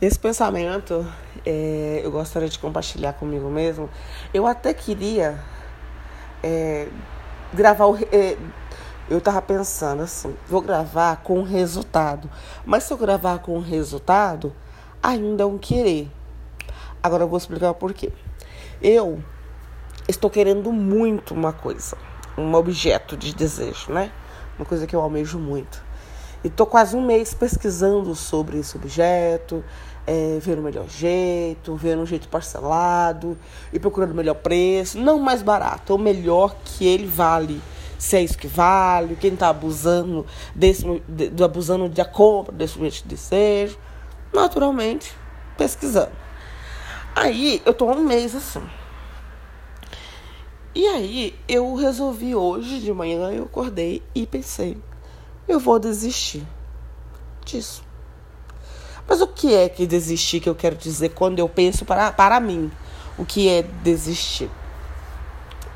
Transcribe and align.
Esse 0.00 0.16
pensamento 0.16 1.04
é, 1.44 2.02
eu 2.04 2.12
gostaria 2.12 2.48
de 2.48 2.56
compartilhar 2.56 3.14
comigo 3.14 3.50
mesmo. 3.50 3.90
Eu 4.32 4.46
até 4.46 4.72
queria 4.72 5.40
é, 6.40 6.86
gravar 7.52 7.86
o. 7.86 7.96
É, 8.12 8.36
eu 9.10 9.20
tava 9.20 9.42
pensando 9.42 10.02
assim, 10.02 10.36
vou 10.46 10.60
gravar 10.60 11.16
com 11.24 11.42
resultado. 11.42 12.30
Mas 12.64 12.84
se 12.84 12.92
eu 12.92 12.96
gravar 12.96 13.40
com 13.40 13.58
resultado, 13.58 14.52
ainda 15.02 15.42
é 15.42 15.46
um 15.46 15.58
querer. 15.58 16.08
Agora 17.02 17.24
eu 17.24 17.28
vou 17.28 17.36
explicar 17.36 17.72
o 17.72 17.74
porquê. 17.74 18.12
Eu 18.80 19.20
estou 20.06 20.30
querendo 20.30 20.72
muito 20.72 21.34
uma 21.34 21.52
coisa, 21.52 21.98
um 22.36 22.54
objeto 22.54 23.16
de 23.16 23.34
desejo, 23.34 23.92
né? 23.92 24.12
Uma 24.56 24.64
coisa 24.64 24.86
que 24.86 24.94
eu 24.94 25.00
almejo 25.00 25.40
muito. 25.40 25.87
E 26.44 26.48
tô 26.48 26.64
quase 26.64 26.96
um 26.96 27.04
mês 27.04 27.34
pesquisando 27.34 28.14
sobre 28.14 28.58
esse 28.58 28.76
objeto, 28.76 29.64
é, 30.06 30.38
vendo 30.40 30.60
o 30.60 30.62
melhor 30.62 30.88
jeito, 30.88 31.74
vendo 31.74 32.02
um 32.02 32.06
jeito 32.06 32.28
parcelado 32.28 33.36
e 33.72 33.78
procurando 33.78 34.12
o 34.12 34.14
melhor 34.14 34.36
preço, 34.36 34.98
não 34.98 35.18
mais 35.18 35.42
barato, 35.42 35.94
o 35.94 35.98
melhor 35.98 36.56
que 36.64 36.86
ele 36.86 37.06
vale. 37.06 37.60
Se 37.98 38.16
é 38.16 38.22
isso 38.22 38.38
que 38.38 38.46
vale, 38.46 39.16
quem 39.16 39.34
está 39.34 39.48
abusando 39.48 40.24
desse, 40.54 40.84
do 41.08 41.44
abusando 41.44 41.88
da 41.88 42.04
compra 42.04 42.52
desse 42.52 42.78
de 42.78 43.04
desejo, 43.04 43.76
naturalmente 44.32 45.12
pesquisando. 45.56 46.12
Aí 47.14 47.60
eu 47.66 47.74
tô 47.74 47.86
um 47.86 48.04
mês 48.04 48.34
assim. 48.36 48.62
E 50.74 50.86
aí 50.86 51.34
eu 51.48 51.74
resolvi 51.74 52.36
hoje 52.36 52.78
de 52.78 52.92
manhã, 52.92 53.32
eu 53.32 53.44
acordei 53.44 54.00
e 54.14 54.24
pensei, 54.26 54.78
eu 55.48 55.58
vou 55.58 55.78
desistir 55.78 56.46
disso. 57.44 57.82
Mas 59.08 59.22
o 59.22 59.26
que 59.26 59.54
é 59.54 59.68
que 59.68 59.86
desistir 59.86 60.40
que 60.40 60.48
eu 60.48 60.54
quero 60.54 60.76
dizer 60.76 61.10
quando 61.10 61.38
eu 61.38 61.48
penso 61.48 61.84
para, 61.84 62.12
para 62.12 62.38
mim? 62.38 62.70
O 63.16 63.24
que 63.24 63.48
é 63.48 63.62
desistir? 63.62 64.50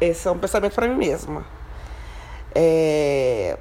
Esse 0.01 0.29
é 0.29 0.31
um 0.31 0.39
pensamento 0.39 0.75
para 0.75 0.87
mim 0.87 0.97
mesma. 0.97 1.47
É... 2.55 3.59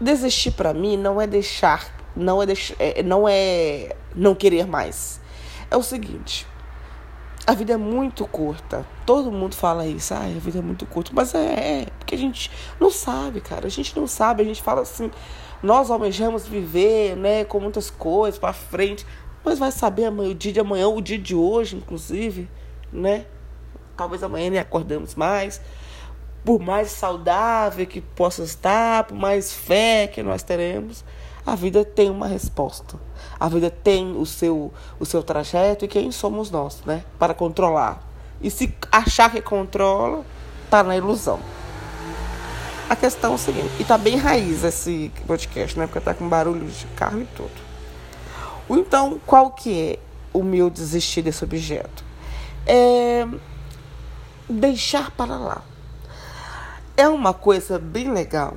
Desistir 0.00 0.52
para 0.52 0.72
mim 0.72 0.96
não 0.96 1.20
é 1.20 1.26
deixar, 1.26 1.86
não 2.16 2.42
é, 2.42 2.46
deixar, 2.46 2.74
é, 2.78 3.02
não 3.02 3.28
é 3.28 3.94
não 4.14 4.34
querer 4.34 4.66
mais. 4.66 5.20
É 5.70 5.76
o 5.76 5.82
seguinte, 5.82 6.46
a 7.50 7.54
vida 7.54 7.72
é 7.72 7.76
muito 7.76 8.28
curta. 8.28 8.86
Todo 9.04 9.32
mundo 9.32 9.56
fala 9.56 9.84
isso. 9.84 10.14
A 10.14 10.20
vida 10.20 10.60
é 10.60 10.62
muito 10.62 10.86
curta. 10.86 11.10
Mas 11.12 11.34
é, 11.34 11.80
é, 11.82 11.86
porque 11.98 12.14
a 12.14 12.18
gente 12.18 12.48
não 12.78 12.92
sabe, 12.92 13.40
cara. 13.40 13.66
A 13.66 13.68
gente 13.68 13.98
não 13.98 14.06
sabe. 14.06 14.42
A 14.42 14.44
gente 14.44 14.62
fala 14.62 14.82
assim. 14.82 15.10
Nós 15.60 15.90
almejamos 15.90 16.46
viver, 16.46 17.16
né, 17.16 17.44
com 17.44 17.58
muitas 17.58 17.90
coisas 17.90 18.38
para 18.38 18.52
frente. 18.52 19.04
Mas 19.44 19.58
vai 19.58 19.72
saber 19.72 20.04
amanhã, 20.04 20.30
o 20.30 20.34
dia 20.34 20.52
de 20.52 20.60
amanhã, 20.60 20.86
o 20.86 21.00
dia 21.00 21.18
de 21.18 21.34
hoje, 21.34 21.74
inclusive, 21.74 22.48
né? 22.92 23.26
Talvez 23.96 24.22
amanhã 24.22 24.48
nem 24.48 24.60
acordamos 24.60 25.16
mais. 25.16 25.60
Por 26.44 26.60
mais 26.60 26.92
saudável 26.92 27.84
que 27.84 28.00
possa 28.00 28.44
estar, 28.44 29.02
por 29.08 29.16
mais 29.16 29.52
fé 29.52 30.06
que 30.06 30.22
nós 30.22 30.44
teremos, 30.44 31.04
a 31.46 31.54
vida 31.54 31.84
tem 31.84 32.10
uma 32.10 32.26
resposta. 32.26 32.96
A 33.38 33.48
vida 33.48 33.70
tem 33.70 34.16
o 34.16 34.26
seu, 34.26 34.72
o 34.98 35.06
seu 35.06 35.22
trajeto 35.22 35.84
e 35.84 35.88
quem 35.88 36.12
somos 36.12 36.50
nós, 36.50 36.82
né? 36.84 37.04
Para 37.18 37.34
controlar. 37.34 38.02
E 38.40 38.50
se 38.50 38.74
achar 38.90 39.30
que 39.30 39.40
controla, 39.40 40.24
tá 40.68 40.82
na 40.82 40.96
ilusão. 40.96 41.40
A 42.88 42.96
questão 42.96 43.32
é 43.32 43.34
o 43.36 43.38
seguinte, 43.38 43.70
e 43.78 43.84
tá 43.84 43.96
bem 43.96 44.16
raiz 44.16 44.64
esse 44.64 45.12
podcast, 45.26 45.78
né? 45.78 45.86
Porque 45.86 46.00
tá 46.00 46.12
com 46.12 46.28
barulho 46.28 46.66
de 46.66 46.86
carro 46.88 47.20
e 47.20 47.24
tudo. 47.36 47.50
Então, 48.68 49.20
qual 49.24 49.50
que 49.50 49.80
é 49.80 49.98
o 50.32 50.42
meu 50.42 50.68
desistir 50.68 51.22
desse 51.22 51.44
objeto? 51.44 52.04
É 52.66 53.26
deixar 54.48 55.10
para 55.12 55.36
lá. 55.36 55.62
É 56.96 57.08
uma 57.08 57.32
coisa 57.32 57.78
bem 57.78 58.12
legal 58.12 58.56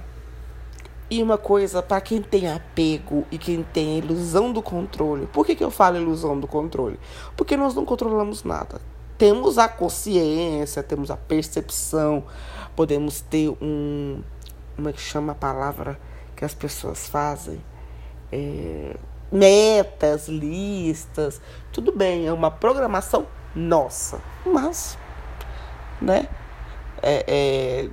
e 1.13 1.21
uma 1.21 1.37
coisa 1.37 1.83
para 1.83 2.01
quem 2.01 2.23
tem 2.23 2.51
apego 2.51 3.23
e 3.29 3.37
quem 3.37 3.61
tem 3.61 3.99
ilusão 3.99 4.51
do 4.51 4.63
controle. 4.63 5.27
Por 5.27 5.45
que, 5.45 5.55
que 5.55 5.63
eu 5.63 5.69
falo 5.69 5.95
ilusão 5.95 6.39
do 6.39 6.47
controle? 6.47 6.99
Porque 7.37 7.55
nós 7.55 7.75
não 7.75 7.85
controlamos 7.85 8.43
nada. 8.43 8.81
Temos 9.15 9.59
a 9.59 9.67
consciência, 9.67 10.81
temos 10.81 11.11
a 11.11 11.15
percepção, 11.15 12.23
podemos 12.75 13.21
ter 13.21 13.47
um. 13.61 14.23
Como 14.75 14.89
é 14.89 14.91
que 14.91 14.99
chama 14.99 15.33
a 15.33 15.35
palavra 15.35 15.99
que 16.35 16.43
as 16.43 16.55
pessoas 16.55 17.07
fazem? 17.07 17.63
É, 18.31 18.95
metas, 19.31 20.27
listas. 20.27 21.39
Tudo 21.71 21.91
bem, 21.91 22.25
é 22.25 22.33
uma 22.33 22.49
programação 22.49 23.27
nossa. 23.55 24.19
Mas, 24.43 24.97
né? 26.01 26.27
É, 27.03 27.23
é, 27.27 27.89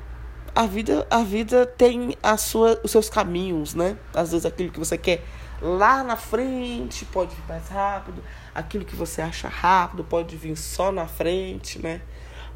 a 0.54 0.66
vida, 0.66 1.06
a 1.10 1.22
vida 1.22 1.66
tem 1.66 2.16
a 2.22 2.36
sua, 2.36 2.80
os 2.82 2.90
seus 2.90 3.08
caminhos, 3.08 3.74
né? 3.74 3.96
Às 4.14 4.32
vezes 4.32 4.46
aquilo 4.46 4.70
que 4.70 4.78
você 4.78 4.98
quer 4.98 5.22
lá 5.60 6.02
na 6.02 6.16
frente 6.16 7.04
pode 7.04 7.34
vir 7.34 7.44
mais 7.48 7.68
rápido, 7.68 8.22
aquilo 8.54 8.84
que 8.84 8.96
você 8.96 9.20
acha 9.20 9.48
rápido 9.48 10.02
pode 10.02 10.36
vir 10.36 10.56
só 10.56 10.90
na 10.90 11.06
frente, 11.06 11.78
né? 11.80 12.00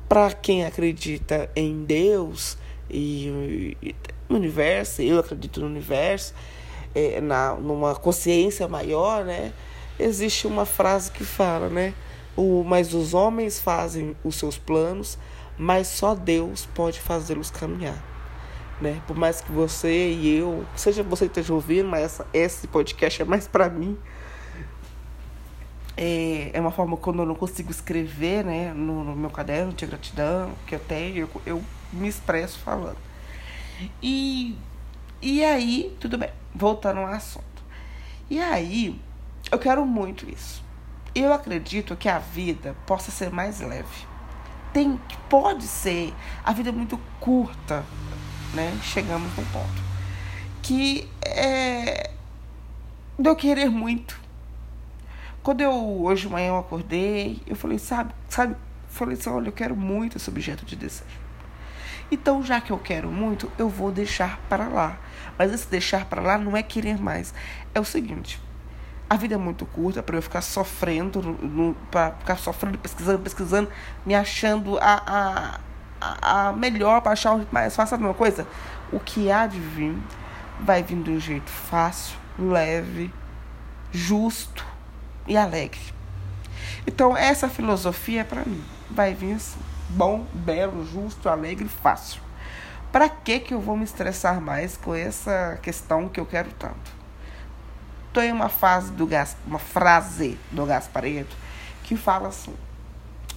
Para 0.09 0.32
quem 0.32 0.65
acredita 0.65 1.50
em 1.55 1.84
Deus 1.84 2.56
e, 2.91 3.77
e 3.82 3.94
no 4.28 4.37
universo, 4.37 5.03
eu 5.03 5.19
acredito 5.19 5.61
no 5.61 5.66
universo, 5.66 6.34
é, 6.94 7.21
na, 7.21 7.55
numa 7.55 7.94
consciência 7.94 8.66
maior, 8.69 9.25
né? 9.25 9.53
Existe 9.99 10.47
uma 10.47 10.66
frase 10.66 11.11
que 11.11 11.25
fala, 11.25 11.69
né? 11.69 11.94
O, 12.37 12.65
mas 12.65 12.94
os 12.94 13.15
homens 13.15 13.61
fazem 13.61 14.16
os 14.25 14.37
seus 14.37 14.59
planos, 14.59 15.19
mas 15.57 15.87
só 15.87 16.15
Deus 16.15 16.67
pode 16.67 17.01
fazê-los 17.01 17.51
caminhar. 17.51 18.03
Né? 18.81 19.01
Por 19.07 19.17
mais 19.17 19.41
que 19.41 19.53
você 19.53 20.11
e 20.11 20.37
eu, 20.37 20.67
seja 20.75 21.03
você 21.03 21.27
que 21.27 21.31
esteja 21.31 21.55
ouvindo, 21.55 21.89
mas 21.89 22.03
essa, 22.03 22.27
esse 22.33 22.67
podcast 22.67 23.23
é 23.23 23.25
mais 23.25 23.47
para 23.47 23.69
mim. 23.69 23.97
É, 25.97 26.51
é 26.53 26.61
uma 26.61 26.73
forma 26.73 26.97
quando 26.97 27.21
eu 27.21 27.27
não 27.27 27.37
consigo 27.37 27.71
escrever 27.71 28.45
né, 28.45 28.73
no, 28.73 29.05
no 29.05 29.15
meu 29.15 29.31
caderno 29.31 29.73
de 29.73 29.87
gratidão 29.87 30.53
que 30.67 30.75
eu 30.75 30.81
tenho, 30.81 31.19
eu, 31.19 31.43
eu 31.47 31.65
me 31.93 32.09
expresso 32.09 32.59
falando. 32.59 32.99
E, 34.03 34.59
e 35.23 35.45
aí, 35.45 35.97
tudo 36.01 36.19
bem, 36.19 36.31
voltando 36.53 36.99
ao 36.99 37.07
assunto. 37.07 37.45
E 38.29 38.41
aí, 38.41 39.01
eu 39.53 39.59
quero 39.59 39.87
muito 39.87 40.29
isso. 40.29 40.65
Eu 41.15 41.33
acredito 41.33 41.95
que 41.95 42.09
a 42.09 42.19
vida 42.19 42.75
possa 42.87 43.13
ser 43.13 43.31
mais 43.31 43.61
leve 43.61 44.14
tem, 44.75 45.01
pode 45.31 45.65
ser, 45.65 46.12
a 46.45 46.53
vida 46.53 46.69
é 46.69 46.73
muito 46.73 46.99
curta, 47.21 47.85
né? 48.53 48.77
Chegamos 48.83 49.35
num 49.37 49.45
ponto 49.47 49.95
que 50.61 51.09
é 51.25 52.11
de 53.19 53.29
eu 53.29 53.37
querer 53.37 53.71
muito. 53.71 54.21
Quando 55.43 55.61
eu 55.61 56.03
hoje 56.03 56.23
de 56.23 56.33
manhã 56.33 56.49
eu 56.49 56.59
acordei, 56.59 57.41
eu 57.47 57.55
falei, 57.55 57.79
sabe, 57.79 58.12
sabe, 58.29 58.57
falei 58.89 59.15
assim, 59.15 59.31
olha, 59.31 59.49
eu 59.49 59.53
quero 59.53 59.77
muito 59.77 60.17
esse 60.17 60.29
objeto 60.29 60.65
de 60.65 60.75
desejo. 60.75 61.05
Então, 62.11 62.43
já 62.43 62.61
que 62.61 62.71
eu 62.71 62.79
quero 62.79 63.11
muito, 63.11 63.51
eu 63.59 63.69
vou 63.69 63.93
deixar 63.93 64.39
para 64.49 64.67
lá. 64.69 64.99
Mas 65.39 65.53
esse 65.53 65.69
deixar 65.69 66.06
para 66.06 66.23
lá 66.23 66.39
não 66.39 66.56
é 66.56 66.62
querer 66.62 66.99
mais. 66.99 67.35
É 67.75 67.81
o 67.81 67.85
seguinte, 67.85 68.41
a 69.09 69.17
vida 69.17 69.35
é 69.35 69.39
muito 69.39 69.67
curta 69.67 70.03
para 70.03 70.17
eu 70.17 70.23
ficar 70.23 70.41
sofrendo, 70.41 71.77
para 71.91 72.13
ficar 72.13 72.37
sofrendo, 72.37 72.79
pesquisando, 72.79 73.19
pesquisando, 73.19 73.71
me 74.05 74.15
achando 74.15 74.79
a, 74.79 75.61
a, 76.01 76.49
a 76.49 76.53
melhor, 76.53 77.01
para 77.01 77.13
achar 77.13 77.39
mais 77.53 77.77
fácil. 77.77 77.91
Sabe 77.91 78.05
uma 78.05 78.15
coisa? 78.15 78.47
O 78.93 78.99
que 78.99 79.31
há 79.31 79.47
de 79.47 79.61
vir 79.61 79.97
vai 80.61 80.83
vir 80.83 81.03
de 81.03 81.11
um 81.11 81.21
jeito 81.21 81.51
fácil, 81.51 82.17
leve, 82.39 83.13
justo 83.93 84.65
e 85.27 85.37
alegre. 85.37 85.81
Então, 86.87 87.17
essa 87.17 87.49
filosofia 87.49 88.23
é 88.23 88.25
para 88.25 88.45
mim. 88.45 88.62
Vai 88.91 89.15
vir 89.15 89.35
assim, 89.35 89.59
bom, 89.91 90.27
belo, 90.33 90.85
justo, 90.87 91.29
alegre, 91.29 91.69
fácil. 91.69 92.21
Para 92.91 93.09
que 93.09 93.41
que 93.41 93.55
eu 93.55 93.61
vou 93.61 93.77
me 93.77 93.85
estressar 93.85 94.41
mais 94.41 94.77
com 94.77 94.95
essa 94.95 95.59
questão 95.62 96.09
que 96.09 96.21
eu 96.21 96.27
quero 96.27 96.50
tanto? 96.53 97.04
Tem 98.14 98.32
uma 98.32 98.49
fase 98.49 98.93
do 98.93 99.06
gas, 99.06 99.37
uma 99.44 99.58
frase 99.58 100.38
do 100.52 100.64
Gaspareto 100.64 101.37
que 101.82 101.96
fala 101.96 102.28
assim: 102.28 102.55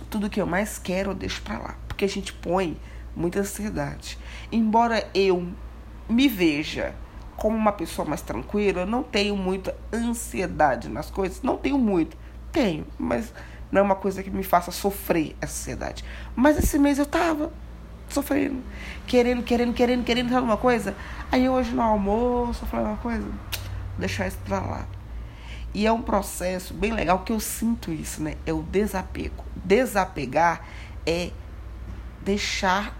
tudo 0.09 0.29
que 0.29 0.39
eu 0.39 0.45
mais 0.45 0.77
quero 0.77 1.11
eu 1.11 1.15
deixo 1.15 1.41
para 1.41 1.57
lá, 1.57 1.75
porque 1.87 2.05
a 2.05 2.09
gente 2.09 2.31
põe 2.31 2.77
muita 3.15 3.39
ansiedade. 3.39 4.17
Embora 4.51 5.09
eu 5.13 5.51
me 6.07 6.27
veja 6.29 6.93
como 7.35 7.57
uma 7.57 7.71
pessoa 7.71 8.07
mais 8.07 8.21
tranquila, 8.21 8.81
eu 8.81 8.85
não 8.85 9.03
tenho 9.03 9.35
muita 9.35 9.75
ansiedade 9.91 10.87
nas 10.89 11.09
coisas, 11.09 11.41
não 11.41 11.57
tenho 11.57 11.77
muito, 11.77 12.15
tenho, 12.51 12.85
mas 12.97 13.33
não 13.71 13.79
é 13.79 13.83
uma 13.83 13.95
coisa 13.95 14.23
que 14.23 14.29
me 14.29 14.43
faça 14.43 14.71
sofrer 14.71 15.35
essa 15.41 15.53
ansiedade. 15.53 16.05
Mas 16.35 16.57
esse 16.57 16.79
mês 16.79 16.99
eu 16.99 17.05
tava 17.05 17.51
sofrendo, 18.09 18.61
querendo, 19.05 19.43
querendo, 19.43 19.73
querendo, 19.73 20.03
querendo, 20.03 20.29
sabe 20.29 20.45
uma 20.45 20.57
coisa? 20.57 20.95
Aí 21.31 21.49
hoje 21.49 21.71
no 21.71 21.81
almoço 21.81 22.63
eu 22.63 22.67
falei 22.67 22.85
uma 22.85 22.97
coisa, 22.97 23.27
deixar 23.97 24.27
isso 24.27 24.39
pra 24.45 24.59
lá. 24.59 24.87
E 25.73 25.85
é 25.85 25.91
um 25.91 26.01
processo 26.01 26.73
bem 26.73 26.91
legal 26.91 27.19
que 27.19 27.31
eu 27.31 27.39
sinto 27.39 27.91
isso, 27.91 28.23
né? 28.23 28.35
É 28.45 28.53
o 28.53 28.63
desapego. 28.63 29.43
Desapegar 29.55 30.61
é 31.05 31.31
deixar 32.23 32.95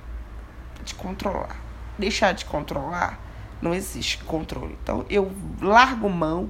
de 0.84 0.94
controlar. 0.94 1.56
Deixar 1.98 2.34
de 2.34 2.46
controlar 2.46 3.20
não 3.62 3.74
existe 3.74 4.24
controle. 4.24 4.78
Então 4.84 5.06
eu 5.10 5.32
largo 5.62 6.10
mão 6.10 6.50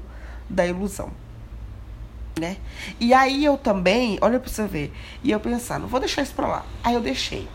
da 0.50 0.66
ilusão. 0.66 1.12
Né? 2.40 2.58
E 3.00 3.14
aí 3.14 3.44
eu 3.44 3.58
também, 3.58 4.20
olha 4.22 4.40
pra 4.40 4.50
você 4.50 4.68
ver, 4.68 4.94
e 5.24 5.32
eu 5.32 5.40
pensar, 5.40 5.80
não 5.80 5.88
vou 5.88 6.00
deixar 6.00 6.22
isso 6.22 6.36
pra 6.36 6.48
lá. 6.48 6.66
Aí 6.84 6.94
eu 6.94 7.02
deixei. 7.02 7.48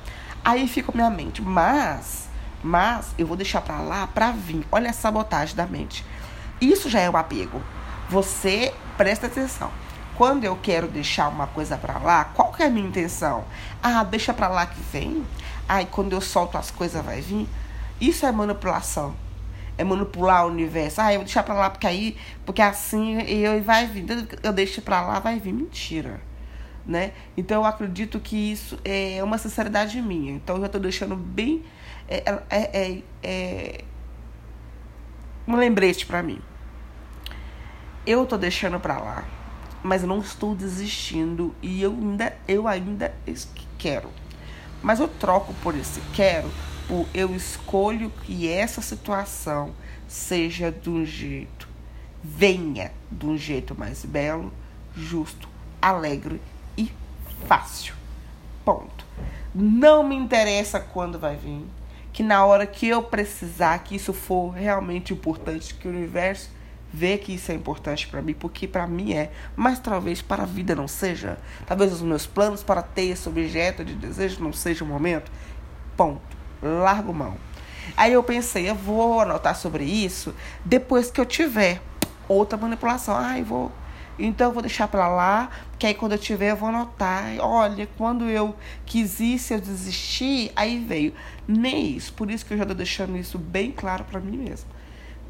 Aí 0.45 0.67
fica 0.67 0.91
minha 0.93 1.09
mente, 1.09 1.41
mas, 1.41 2.29
mas 2.65 3.15
eu 3.17 3.27
vou 3.27 3.37
deixar 3.37 3.61
pra 3.61 3.81
lá 3.81 4.09
pra 4.09 4.33
vir. 4.33 4.67
Olha 4.73 4.91
a 4.91 4.93
sabotagem 4.93 5.55
da 5.55 5.67
mente. 5.67 6.05
Isso 6.63 6.89
já 6.89 7.01
é 7.01 7.11
um 7.11 7.17
apego. 7.17 7.61
Você 8.09 8.73
presta 8.97 9.27
atenção. 9.27 9.71
Quando 10.17 10.45
eu 10.45 10.57
quero 10.63 10.87
deixar 10.87 11.29
uma 11.29 11.47
coisa 11.47 11.77
pra 11.77 11.99
lá, 11.99 12.25
qual 12.25 12.53
que 12.53 12.63
é 12.63 12.67
a 12.67 12.71
minha 12.71 12.87
intenção? 12.87 13.45
Ah, 13.83 14.05
deixa 14.05 14.33
pra 14.33 14.49
lá 14.49 14.67
que 14.67 14.81
vem. 14.93 15.25
Aí 15.69 15.87
quando 15.87 16.13
eu 16.13 16.21
solto 16.21 16.57
as 16.57 16.71
coisas 16.71 17.05
vai 17.05 17.21
vir. 17.21 17.49
Isso 18.01 18.25
é 18.25 18.33
manipulação 18.33 19.15
é 19.77 19.85
manipular 19.85 20.47
o 20.47 20.51
universo. 20.51 21.01
Ah, 21.01 21.13
eu 21.13 21.19
vou 21.19 21.25
deixar 21.25 21.43
pra 21.43 21.55
lá 21.55 21.71
porque 21.71 21.87
aí, 21.87 22.17
porque 22.45 22.63
assim 22.63 23.21
eu 23.23 23.63
vai 23.63 23.87
vir. 23.87 24.07
Eu 24.43 24.53
deixo 24.53 24.83
pra 24.83 25.01
lá, 25.01 25.19
vai 25.19 25.39
vir. 25.39 25.53
Mentira. 25.53 26.21
Né? 26.85 27.13
Então 27.37 27.63
eu 27.63 27.65
acredito 27.65 28.19
que 28.19 28.37
isso 28.37 28.79
é 28.85 29.23
uma 29.23 29.39
sinceridade 29.39 30.01
minha. 30.01 30.33
Então 30.33 30.57
eu 30.57 30.63
já 30.63 30.69
tô 30.69 30.79
deixando 30.79 31.17
bem. 31.17 31.63
É, 32.09 32.43
é, 32.51 32.61
é, 32.73 33.03
é 33.23 33.85
um 35.47 35.57
lembrete 35.57 36.07
para 36.07 36.23
mim. 36.23 36.41
Eu 38.05 38.27
tô 38.27 38.37
deixando 38.37 38.81
pra 38.81 38.99
lá, 38.99 39.25
mas 39.81 40.03
eu 40.03 40.09
não 40.09 40.19
estou 40.19 40.57
desistindo 40.57 41.55
e 41.63 41.81
eu 41.81 41.93
ainda, 41.93 42.37
eu 42.49 42.67
ainda 42.67 43.15
quero. 43.79 44.11
Mas 44.83 44.99
eu 44.99 45.07
troco 45.07 45.55
por 45.63 45.77
esse 45.77 46.01
quero 46.13 46.51
o 46.91 47.07
eu 47.15 47.35
escolho 47.35 48.11
que 48.25 48.49
essa 48.49 48.83
situação 48.83 49.73
seja 50.09 50.71
de 50.73 50.91
um 50.91 51.07
jeito, 51.07 51.69
venha 52.23 52.91
de 53.09 53.25
um 53.25 53.39
jeito 53.39 53.73
mais 53.79 54.05
belo, 54.05 54.53
justo, 54.97 55.49
alegre 55.81 56.41
e 56.77 56.93
fácil. 57.47 57.95
Ponto. 58.65 59.07
Não 59.55 60.03
me 60.03 60.17
interessa 60.17 60.81
quando 60.81 61.21
vai 61.21 61.37
vir, 61.37 61.65
que 62.13 62.25
na 62.25 62.45
hora 62.45 62.67
que 62.67 62.89
eu 62.89 63.03
precisar, 63.03 63.79
que 63.79 63.95
isso 63.95 64.13
for 64.13 64.51
realmente 64.51 65.13
importante, 65.13 65.75
que 65.75 65.87
o 65.87 65.91
universo 65.91 66.51
vê 66.93 67.17
que 67.17 67.35
isso 67.35 67.51
é 67.51 67.55
importante 67.55 68.07
para 68.07 68.21
mim, 68.21 68.35
porque 68.35 68.69
para 68.69 68.87
mim 68.87 69.15
é, 69.15 69.31
mas 69.57 69.79
talvez 69.79 70.21
para 70.21 70.43
a 70.43 70.47
vida 70.47 70.75
não 70.75 70.87
seja. 70.87 71.39
Talvez 71.67 71.93
os 71.93 72.03
meus 72.03 72.27
planos 72.27 72.63
para 72.63 72.83
ter 72.83 73.05
esse 73.05 73.29
objeto 73.29 73.85
de 73.85 73.95
desejo 73.95 74.43
não 74.43 74.53
seja 74.53 74.85
o 74.85 74.87
momento. 74.87 75.31
Ponto 75.97 76.43
largo 76.63 77.13
mão. 77.13 77.37
Aí 77.97 78.13
eu 78.13 78.23
pensei, 78.23 78.71
eu 78.71 78.75
vou 78.75 79.21
anotar 79.21 79.57
sobre 79.57 79.85
isso 79.85 80.35
depois 80.65 81.11
que 81.11 81.21
eu 81.21 81.27
tiver 81.27 81.83
outra 82.29 82.57
manipulação. 82.57 83.17
Ai, 83.17 83.43
vou. 83.43 83.73
Então 84.19 84.49
eu 84.49 84.53
vou 84.53 84.63
deixar 84.63 84.87
para 84.89 85.09
lá, 85.09 85.51
porque 85.71 85.87
aí 85.87 85.95
quando 85.95 86.13
eu 86.13 86.19
tiver 86.19 86.53
eu 86.53 86.57
vou 86.57 86.69
anotar. 86.69 87.25
Olha, 87.41 87.89
quando 87.99 88.29
eu 88.29 88.55
quis 88.87 89.19
isso, 89.19 89.53
eu 89.53 89.61
desisti, 89.61 90.53
aí 90.55 90.79
veio. 90.79 91.13
Nem 91.47 91.97
isso. 91.97 92.13
Por 92.13 92.31
isso 92.31 92.47
que 92.47 92.55
eu 92.55 92.59
já 92.59 92.65
tô 92.65 92.75
deixando 92.75 93.17
isso 93.17 93.37
bem 93.37 93.73
claro 93.73 94.05
para 94.05 94.21
mim 94.21 94.37
mesmo. 94.37 94.71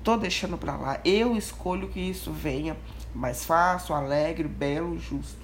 Tô 0.03 0.17
deixando 0.17 0.59
para 0.59 0.77
lá. 0.77 1.01
Eu 1.05 1.37
escolho 1.37 1.89
que 1.89 2.01
isso 2.01 2.33
venha 2.33 2.77
mais 3.15 3.45
fácil, 3.45 3.95
alegre, 3.95 4.49
belo, 4.49 4.99
justo. 4.99 5.41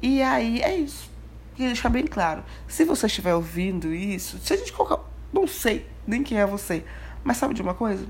E 0.00 0.22
aí 0.22 0.60
é 0.62 0.76
isso 0.76 1.12
queria 1.62 1.72
deixar 1.72 1.88
bem 1.88 2.06
claro. 2.06 2.44
Se 2.66 2.84
você 2.84 3.06
estiver 3.06 3.34
ouvindo 3.34 3.92
isso, 3.92 4.38
se 4.38 4.52
a 4.52 4.56
gente 4.56 4.72
colocar. 4.72 5.00
Não 5.32 5.46
sei 5.46 5.86
nem 6.06 6.22
quem 6.22 6.38
é 6.38 6.46
você. 6.46 6.84
Mas 7.24 7.36
sabe 7.36 7.54
de 7.54 7.62
uma 7.62 7.74
coisa? 7.74 8.06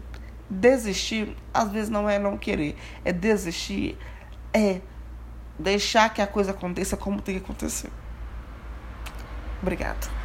Desistir, 0.48 1.36
às 1.52 1.70
vezes, 1.70 1.88
não 1.88 2.08
é 2.08 2.18
não 2.18 2.36
querer. 2.36 2.76
É 3.04 3.12
desistir, 3.12 3.96
é 4.52 4.80
deixar 5.58 6.12
que 6.12 6.20
a 6.20 6.26
coisa 6.26 6.50
aconteça 6.50 6.96
como 6.96 7.20
tem 7.20 7.38
que 7.38 7.44
acontecer. 7.44 7.90
Obrigada. 9.60 10.21